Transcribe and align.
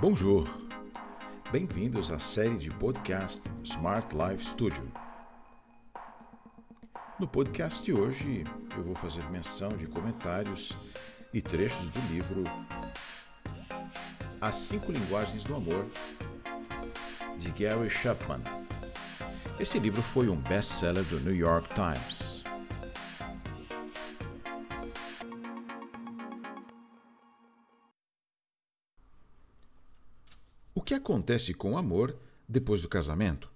Bonjour! 0.00 0.48
Bem-vindos 1.52 2.10
à 2.10 2.18
série 2.18 2.56
de 2.56 2.70
podcast 2.70 3.42
Smart 3.62 4.08
Life 4.16 4.42
Studio. 4.42 4.90
No 7.18 7.28
podcast 7.28 7.84
de 7.84 7.92
hoje, 7.92 8.44
eu 8.78 8.82
vou 8.82 8.94
fazer 8.94 9.22
menção 9.28 9.68
de 9.76 9.86
comentários 9.86 10.72
e 11.34 11.42
trechos 11.42 11.90
do 11.90 12.00
livro 12.10 12.44
As 14.40 14.56
Cinco 14.56 14.90
Linguagens 14.90 15.44
do 15.44 15.54
Amor, 15.54 15.84
de 17.38 17.50
Gary 17.50 17.90
Chapman. 17.90 18.40
Esse 19.58 19.78
livro 19.78 20.00
foi 20.00 20.30
um 20.30 20.36
best-seller 20.36 21.04
do 21.04 21.20
New 21.20 21.36
York 21.36 21.68
Times. 21.74 22.29
O 30.80 30.82
que 30.82 30.94
acontece 30.94 31.52
com 31.52 31.74
o 31.74 31.76
amor 31.76 32.16
depois 32.48 32.80
do 32.80 32.88
casamento? 32.88 33.50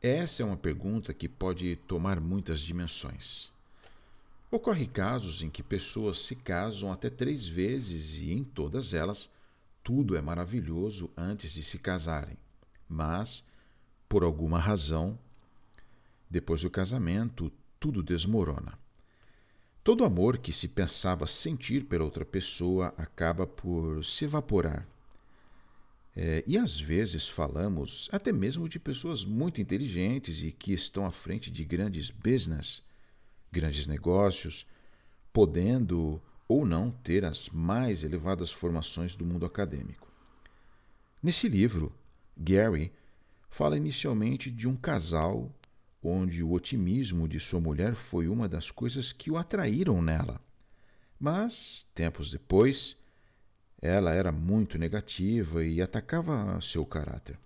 Essa 0.00 0.42
é 0.42 0.46
uma 0.46 0.56
pergunta 0.56 1.12
que 1.12 1.28
pode 1.28 1.76
tomar 1.86 2.18
muitas 2.20 2.62
dimensões. 2.62 3.52
Ocorre 4.50 4.86
casos 4.86 5.42
em 5.42 5.50
que 5.50 5.62
pessoas 5.62 6.22
se 6.22 6.34
casam 6.36 6.90
até 6.90 7.10
três 7.10 7.46
vezes 7.46 8.16
e 8.16 8.32
em 8.32 8.42
todas 8.42 8.94
elas 8.94 9.28
tudo 9.84 10.16
é 10.16 10.22
maravilhoso 10.22 11.10
antes 11.18 11.52
de 11.52 11.62
se 11.62 11.78
casarem. 11.78 12.38
Mas, 12.88 13.44
por 14.08 14.24
alguma 14.24 14.58
razão, 14.58 15.18
depois 16.30 16.62
do 16.62 16.70
casamento, 16.70 17.52
tudo 17.78 18.02
desmorona. 18.02 18.78
Todo 19.84 20.02
amor 20.02 20.38
que 20.38 20.50
se 20.50 20.68
pensava 20.68 21.26
sentir 21.26 21.84
pela 21.84 22.04
outra 22.04 22.24
pessoa 22.24 22.94
acaba 22.96 23.46
por 23.46 24.02
se 24.02 24.24
evaporar 24.24 24.88
é, 26.14 26.44
e 26.46 26.58
às 26.58 26.78
vezes 26.78 27.28
falamos 27.28 28.08
até 28.12 28.32
mesmo 28.32 28.68
de 28.68 28.78
pessoas 28.78 29.24
muito 29.24 29.60
inteligentes 29.60 30.42
e 30.42 30.52
que 30.52 30.72
estão 30.72 31.06
à 31.06 31.10
frente 31.10 31.50
de 31.50 31.64
grandes 31.64 32.10
business, 32.10 32.82
grandes 33.50 33.86
negócios, 33.86 34.66
podendo 35.32 36.20
ou 36.46 36.66
não 36.66 36.90
ter 36.90 37.24
as 37.24 37.48
mais 37.48 38.04
elevadas 38.04 38.52
formações 38.52 39.14
do 39.14 39.24
mundo 39.24 39.46
acadêmico. 39.46 40.12
Nesse 41.22 41.48
livro, 41.48 41.94
Gary 42.36 42.92
fala 43.48 43.76
inicialmente 43.76 44.50
de 44.50 44.68
um 44.68 44.76
casal 44.76 45.50
onde 46.02 46.42
o 46.42 46.52
otimismo 46.52 47.26
de 47.28 47.38
sua 47.40 47.60
mulher 47.60 47.94
foi 47.94 48.28
uma 48.28 48.48
das 48.48 48.70
coisas 48.70 49.12
que 49.12 49.30
o 49.30 49.38
atraíram 49.38 50.02
nela. 50.02 50.40
Mas, 51.18 51.86
tempos 51.94 52.30
depois, 52.30 52.96
ela 53.82 54.12
era 54.12 54.30
muito 54.30 54.78
negativa 54.78 55.64
e 55.64 55.82
atacava 55.82 56.60
seu 56.60 56.86
caráter. 56.86 57.36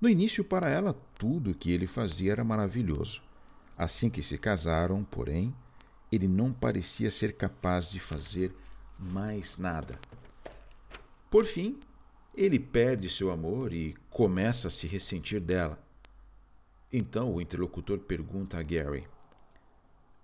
No 0.00 0.08
início, 0.08 0.42
para 0.42 0.70
ela, 0.70 0.94
tudo 1.18 1.50
o 1.50 1.54
que 1.54 1.70
ele 1.70 1.86
fazia 1.86 2.32
era 2.32 2.42
maravilhoso. 2.42 3.20
Assim 3.76 4.08
que 4.08 4.22
se 4.22 4.38
casaram, 4.38 5.04
porém, 5.04 5.54
ele 6.10 6.26
não 6.26 6.52
parecia 6.52 7.10
ser 7.10 7.36
capaz 7.36 7.90
de 7.90 8.00
fazer 8.00 8.50
mais 8.98 9.58
nada. 9.58 10.00
Por 11.30 11.44
fim, 11.44 11.78
ele 12.34 12.58
perde 12.58 13.10
seu 13.10 13.30
amor 13.30 13.74
e 13.74 13.94
começa 14.08 14.68
a 14.68 14.70
se 14.70 14.86
ressentir 14.86 15.40
dela. 15.40 15.78
Então 16.90 17.34
o 17.34 17.40
interlocutor 17.42 17.98
pergunta 17.98 18.56
a 18.56 18.62
Gary: 18.62 19.06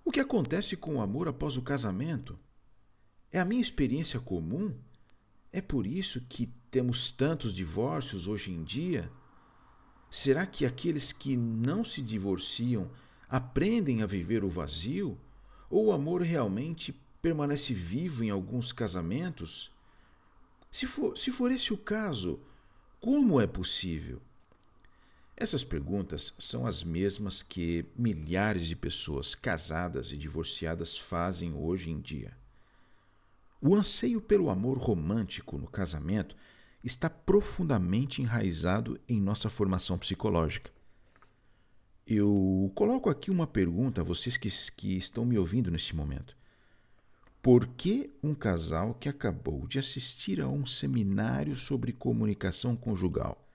O 0.03 0.11
que 0.11 0.20
acontece 0.20 0.75
com 0.77 0.97
o 0.97 1.01
amor 1.03 1.29
após 1.29 1.59
o 1.59 1.62
casamento? 1.62 2.39
É 3.34 3.40
a 3.40 3.44
minha 3.44 3.60
experiência 3.60 4.20
comum? 4.20 4.72
É 5.52 5.60
por 5.60 5.88
isso 5.88 6.20
que 6.20 6.46
temos 6.70 7.10
tantos 7.10 7.52
divórcios 7.52 8.28
hoje 8.28 8.52
em 8.52 8.62
dia? 8.62 9.10
Será 10.08 10.46
que 10.46 10.64
aqueles 10.64 11.11
que 11.11 11.36
não 11.36 11.84
se 11.84 12.00
divorciam 12.00 12.89
aprendem 13.28 14.05
a 14.05 14.06
viver 14.06 14.44
o 14.44 14.48
vazio? 14.48 15.18
Ou 15.68 15.86
o 15.86 15.92
amor 15.92 16.23
realmente 16.23 16.94
permanece 17.20 17.74
vivo 17.74 18.23
em 18.23 18.30
alguns 18.30 18.70
casamentos? 18.70 19.68
Se 20.70 20.86
for, 20.86 21.18
se 21.18 21.33
for 21.33 21.50
esse 21.50 21.73
o 21.73 21.77
caso, 21.77 22.39
como 23.00 23.40
é 23.40 23.48
possível? 23.48 24.23
Essas 25.36 25.64
perguntas 25.64 26.33
são 26.39 26.68
as 26.68 26.84
mesmas 26.84 27.42
que 27.42 27.84
milhares 27.96 28.68
de 28.68 28.77
pessoas 28.77 29.34
casadas 29.34 30.12
e 30.12 30.17
divorciadas 30.17 30.96
fazem 30.96 31.52
hoje 31.52 31.90
em 31.90 32.00
dia. 32.00 32.43
O 33.67 33.75
anseio 33.75 34.20
pelo 34.20 34.51
amor 34.51 34.77
romântico 34.77 35.57
no 35.57 35.67
casamento 35.67 36.36
está 36.85 37.08
profundamente 37.08 38.20
enraizado 38.20 39.01
em 39.08 39.19
nossa 39.19 39.48
formação 39.48 39.97
psicológica. 39.97 40.70
Eu 42.07 42.70
coloco 42.74 43.08
aqui 43.08 43.30
uma 43.30 43.47
pergunta 43.47 44.03
a 44.03 44.05
vocês 44.05 44.36
que, 44.36 44.51
que 44.77 44.98
estão 44.98 45.24
me 45.24 45.39
ouvindo 45.39 45.70
nesse 45.70 45.97
momento. 45.97 46.36
Por 47.41 47.67
que 47.69 48.11
um 48.23 48.35
casal 48.35 48.92
que 48.92 49.08
acabou 49.08 49.67
de 49.67 49.79
assistir 49.79 50.42
a 50.42 50.48
um 50.48 50.67
seminário 50.67 51.57
sobre 51.57 51.91
comunicação 51.91 52.77
conjugal 52.77 53.48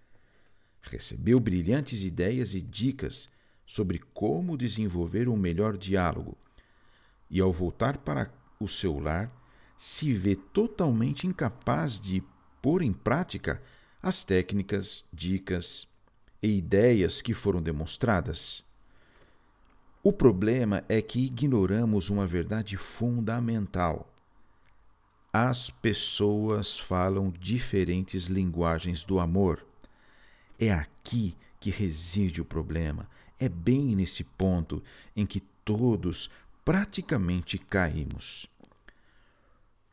recebeu 0.81 1.40
brilhantes 1.40 2.02
ideias 2.02 2.56
e 2.56 2.62
dicas 2.62 3.30
sobre 3.64 4.00
como 4.12 4.58
desenvolver 4.58 5.30
um 5.30 5.38
melhor 5.38 5.78
diálogo 5.78 6.36
e, 7.30 7.40
ao 7.40 7.53
voltar 7.53 8.00
para 8.00 8.34
o 8.59 8.68
seu 8.68 8.98
lar, 8.98 9.38
se 9.79 10.13
vê 10.13 10.35
totalmente 10.35 11.25
incapaz 11.25 12.01
de 12.01 12.22
pôr 12.62 12.81
em 12.81 12.91
prática 12.91 13.63
as 14.03 14.25
técnicas, 14.25 15.06
dicas 15.12 15.88
e 16.44 16.57
ideias 16.57 17.22
que 17.22 17.34
foram 17.34 17.62
demonstradas. 17.62 18.62
O 20.03 20.12
problema 20.12 20.84
é 20.89 21.01
que 21.01 21.25
ignoramos 21.25 22.09
uma 22.09 22.28
verdade 22.28 22.75
fundamental. 22.75 24.13
As 25.31 25.69
pessoas 25.69 26.78
falam 26.78 27.31
diferentes 27.39 28.25
linguagens 28.25 29.06
do 29.06 29.18
amor. 29.18 29.66
É 30.59 30.73
aqui 30.73 31.38
que 31.57 31.69
reside 31.69 32.41
o 32.41 32.45
problema. 32.45 33.09
É 33.39 33.47
bem 33.47 33.95
nesse 33.95 34.25
ponto 34.25 34.84
em 35.16 35.25
que 35.25 35.39
todos 35.63 36.29
praticamente 36.66 37.57
caímos. 37.57 38.50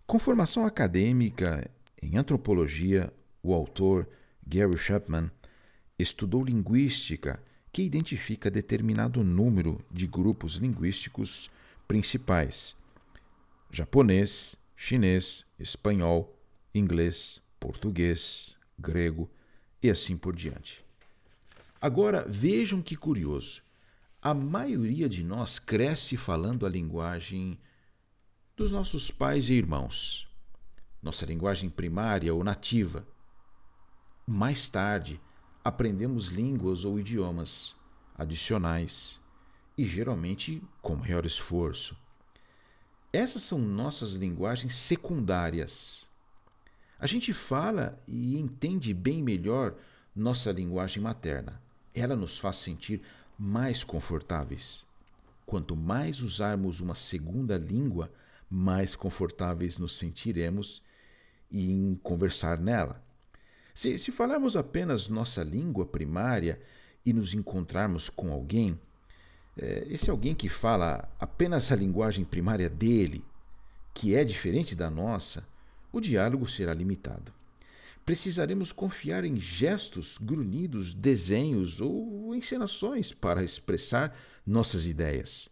Com 0.06 0.20
formação 0.20 0.64
acadêmica 0.64 1.68
em 2.00 2.16
antropologia, 2.16 3.12
o 3.42 3.52
autor 3.52 4.08
Gary 4.46 4.78
Chapman 4.78 5.28
estudou 5.98 6.44
linguística, 6.44 7.42
que 7.72 7.82
identifica 7.82 8.48
determinado 8.48 9.24
número 9.24 9.84
de 9.90 10.06
grupos 10.06 10.54
linguísticos 10.54 11.50
principais: 11.88 12.76
japonês, 13.68 14.54
chinês, 14.76 15.44
espanhol, 15.58 16.38
inglês, 16.72 17.42
português, 17.58 18.56
grego 18.78 19.28
e 19.82 19.90
assim 19.90 20.16
por 20.16 20.36
diante. 20.36 20.84
Agora 21.80 22.24
vejam 22.28 22.80
que 22.80 22.94
curioso. 22.94 23.60
A 24.22 24.32
maioria 24.32 25.08
de 25.08 25.24
nós 25.24 25.58
cresce 25.58 26.16
falando 26.16 26.64
a 26.64 26.68
linguagem 26.68 27.58
dos 28.56 28.72
nossos 28.72 29.10
pais 29.10 29.50
e 29.50 29.52
irmãos, 29.52 30.26
nossa 31.02 31.26
linguagem 31.26 31.68
primária 31.68 32.32
ou 32.34 32.42
nativa. 32.42 33.06
Mais 34.26 34.66
tarde, 34.66 35.20
aprendemos 35.62 36.28
línguas 36.28 36.82
ou 36.82 36.98
idiomas 36.98 37.76
adicionais 38.16 39.20
e 39.76 39.84
geralmente 39.84 40.62
com 40.80 40.96
maior 40.96 41.26
esforço. 41.26 41.94
Essas 43.12 43.42
são 43.42 43.58
nossas 43.58 44.14
linguagens 44.14 44.74
secundárias. 44.74 46.08
A 46.98 47.06
gente 47.06 47.34
fala 47.34 48.02
e 48.08 48.38
entende 48.38 48.94
bem 48.94 49.22
melhor 49.22 49.74
nossa 50.14 50.50
linguagem 50.50 51.02
materna. 51.02 51.60
Ela 51.94 52.16
nos 52.16 52.38
faz 52.38 52.56
sentir 52.56 53.02
mais 53.38 53.84
confortáveis. 53.84 54.82
Quanto 55.44 55.76
mais 55.76 56.22
usarmos 56.22 56.80
uma 56.80 56.94
segunda 56.94 57.58
língua, 57.58 58.10
mais 58.48 58.94
confortáveis 58.94 59.78
nos 59.78 59.96
sentiremos 59.96 60.82
em 61.50 61.98
conversar 62.02 62.58
nela. 62.58 63.04
Se, 63.74 63.98
se 63.98 64.10
falarmos 64.10 64.56
apenas 64.56 65.08
nossa 65.08 65.42
língua 65.42 65.84
primária 65.84 66.60
e 67.04 67.12
nos 67.12 67.34
encontrarmos 67.34 68.08
com 68.08 68.32
alguém, 68.32 68.78
é, 69.56 69.86
esse 69.88 70.10
alguém 70.10 70.34
que 70.34 70.48
fala 70.48 71.08
apenas 71.18 71.70
a 71.70 71.76
linguagem 71.76 72.24
primária 72.24 72.68
dele, 72.68 73.24
que 73.94 74.14
é 74.14 74.24
diferente 74.24 74.74
da 74.74 74.90
nossa, 74.90 75.46
o 75.92 76.00
diálogo 76.00 76.48
será 76.48 76.74
limitado. 76.74 77.32
Precisaremos 78.04 78.70
confiar 78.70 79.24
em 79.24 79.38
gestos, 79.38 80.16
grunhidos, 80.18 80.94
desenhos 80.94 81.80
ou 81.80 82.34
encenações 82.34 83.12
para 83.12 83.42
expressar 83.42 84.16
nossas 84.46 84.86
ideias. 84.86 85.48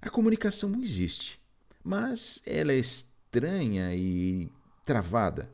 A 0.00 0.10
comunicação 0.10 0.82
existe, 0.82 1.40
mas 1.82 2.42
ela 2.46 2.72
é 2.72 2.78
estranha 2.78 3.94
e 3.94 4.50
travada. 4.84 5.50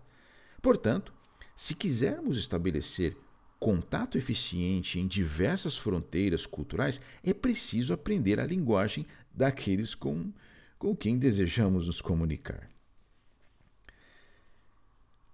Portanto, 0.61 1.13
se 1.57 1.75
quisermos 1.75 2.37
estabelecer 2.37 3.17
contato 3.59 4.17
eficiente 4.17 4.99
em 4.99 5.07
diversas 5.07 5.77
fronteiras 5.77 6.47
culturais, 6.47 7.01
é 7.23 7.35
preciso 7.35 7.93
aprender 7.93 8.39
a 8.39 8.47
linguagem 8.47 9.07
daqueles 9.33 9.95
com, 9.95 10.33
com 10.79 10.95
quem 10.95 11.19
desejamos 11.19 11.87
nos 11.87 12.01
comunicar. 12.01 12.71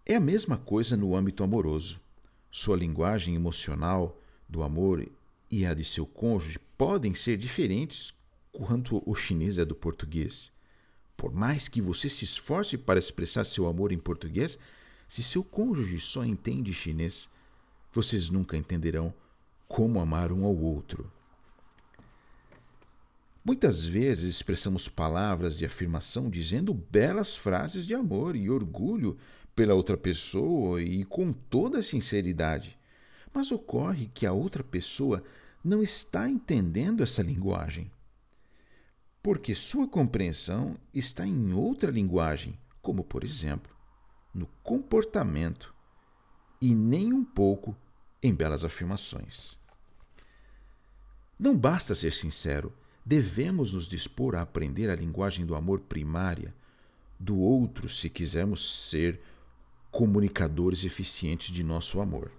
É 0.06 0.16
a 0.16 0.20
mesma 0.20 0.56
coisa 0.56 0.96
no 0.96 1.16
âmbito 1.16 1.42
amoroso. 1.42 2.00
Sua 2.50 2.76
linguagem 2.76 3.34
emocional 3.34 4.20
do 4.48 4.62
amor 4.62 5.06
e 5.50 5.66
a 5.66 5.74
de 5.74 5.84
seu 5.84 6.06
cônjuge 6.06 6.58
podem 6.76 7.14
ser 7.14 7.36
diferentes 7.36 8.12
quanto 8.52 9.02
o 9.04 9.14
chinês 9.14 9.58
é 9.58 9.64
do 9.64 9.74
português. 9.74 10.53
Por 11.16 11.32
mais 11.32 11.68
que 11.68 11.80
você 11.80 12.08
se 12.08 12.24
esforce 12.24 12.76
para 12.76 12.98
expressar 12.98 13.44
seu 13.44 13.66
amor 13.66 13.92
em 13.92 13.98
português, 13.98 14.58
se 15.08 15.22
seu 15.22 15.44
cônjuge 15.44 16.00
só 16.00 16.24
entende 16.24 16.72
chinês, 16.72 17.28
vocês 17.92 18.28
nunca 18.28 18.56
entenderão 18.56 19.14
como 19.68 20.00
amar 20.00 20.32
um 20.32 20.44
ao 20.44 20.56
outro. 20.56 21.10
Muitas 23.44 23.86
vezes 23.86 24.36
expressamos 24.36 24.88
palavras 24.88 25.58
de 25.58 25.66
afirmação 25.66 26.30
dizendo 26.30 26.72
belas 26.72 27.36
frases 27.36 27.86
de 27.86 27.94
amor 27.94 28.34
e 28.34 28.48
orgulho 28.48 29.18
pela 29.54 29.74
outra 29.74 29.96
pessoa 29.96 30.82
e 30.82 31.04
com 31.04 31.32
toda 31.32 31.82
sinceridade. 31.82 32.78
Mas 33.32 33.52
ocorre 33.52 34.10
que 34.14 34.24
a 34.24 34.32
outra 34.32 34.64
pessoa 34.64 35.22
não 35.62 35.82
está 35.82 36.28
entendendo 36.28 37.02
essa 37.02 37.22
linguagem. 37.22 37.90
Porque 39.24 39.54
sua 39.54 39.88
compreensão 39.88 40.76
está 40.92 41.26
em 41.26 41.54
outra 41.54 41.90
linguagem, 41.90 42.58
como, 42.82 43.02
por 43.02 43.24
exemplo, 43.24 43.74
no 44.34 44.46
comportamento 44.62 45.74
e 46.60 46.74
nem 46.74 47.10
um 47.10 47.24
pouco 47.24 47.74
em 48.22 48.34
belas 48.34 48.64
afirmações. 48.64 49.56
Não 51.38 51.56
basta 51.56 51.94
ser 51.94 52.12
sincero, 52.12 52.70
devemos 53.02 53.72
nos 53.72 53.88
dispor 53.88 54.34
a 54.34 54.42
aprender 54.42 54.90
a 54.90 54.94
linguagem 54.94 55.46
do 55.46 55.54
amor 55.54 55.80
primária 55.80 56.54
do 57.18 57.38
outro 57.38 57.88
se 57.88 58.10
quisermos 58.10 58.90
ser 58.90 59.22
comunicadores 59.90 60.84
eficientes 60.84 61.50
de 61.50 61.62
nosso 61.62 61.98
amor. 61.98 62.30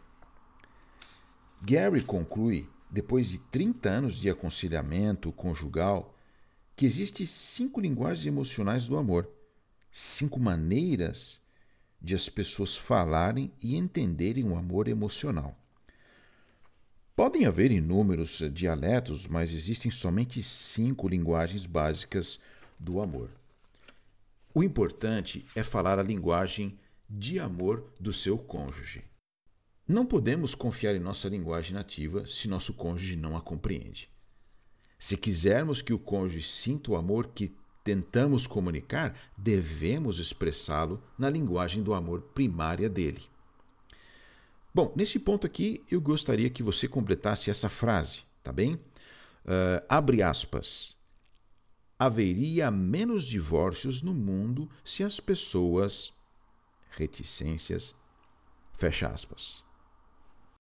Gary 1.64 2.04
conclui, 2.04 2.70
depois 2.92 3.31
de 3.31 3.40
30 3.40 3.90
anos 3.90 4.22
de 4.22 4.30
aconselhamento 4.30 5.31
conjugal, 5.31 6.15
que 6.75 6.86
existem 6.86 7.25
cinco 7.25 7.80
linguagens 7.80 8.25
emocionais 8.25 8.88
do 8.88 8.98
amor, 8.98 9.30
cinco 9.92 10.39
maneiras 10.39 11.39
de 12.01 12.13
as 12.13 12.27
pessoas 12.27 12.75
falarem 12.75 13.51
e 13.62 13.75
entenderem 13.75 14.44
o 14.44 14.57
amor 14.57 14.88
emocional. 14.88 15.57
Podem 17.16 17.45
haver 17.45 17.72
inúmeros 17.72 18.44
dialetos, 18.51 19.25
mas 19.25 19.54
existem 19.54 19.89
somente 19.89 20.44
cinco 20.44 21.07
linguagens 21.07 21.66
básicas 21.66 22.39
do 22.78 23.00
amor. 23.00 23.30
O 24.54 24.62
importante 24.62 25.45
é 25.56 25.63
falar 25.63 25.98
a 25.98 26.04
linguagem 26.04 26.78
de 27.10 27.39
amor 27.39 27.89
do 28.00 28.12
seu 28.12 28.38
cônjuge. 28.38 29.04
Não 29.88 30.06
podemos 30.06 30.54
confiar 30.54 30.94
em 30.95 31.00
nossa 31.00 31.30
linguagem 31.30 31.74
nativa 31.74 32.28
se 32.28 32.48
nosso 32.48 32.74
cônjuge 32.74 33.16
não 33.16 33.38
a 33.38 33.42
compreende. 33.42 34.10
Se 34.97 35.18
quisermos 35.18 35.81
que 35.81 35.94
o 35.94 36.00
cônjuge 36.00 36.44
sinta 36.44 36.92
o 36.92 36.95
amor 36.95 37.27
que 37.27 37.53
tentamos 37.83 38.47
comunicar, 38.47 39.15
devemos 39.38 40.18
expressá-lo 40.19 41.01
na 41.18 41.30
linguagem 41.30 41.83
do 41.83 41.94
amor 41.94 42.21
primária 42.33 42.89
dele. 42.89 43.21
Bom, 44.74 44.92
nesse 44.95 45.19
ponto 45.19 45.45
aqui 45.45 45.83
eu 45.89 46.01
gostaria 46.01 46.50
que 46.50 46.63
você 46.63 46.88
completasse 46.88 47.50
essa 47.50 47.69
frase, 47.69 48.24
tá 48.44 48.51
bem? 48.51 48.74
Uh, 48.74 49.86
abre 49.88 50.21
aspas. 50.21 50.95
Haveria 51.97 52.69
menos 52.69 53.25
divórcios 53.25 54.01
no 54.01 54.13
mundo 54.13 54.69
se 54.83 55.03
as 55.03 55.19
pessoas. 55.19 56.13
reticências. 56.92 57.95
fecha 58.77 59.07
aspas. 59.07 59.65